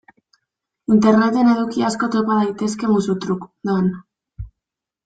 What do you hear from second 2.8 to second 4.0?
musu-truk, doan.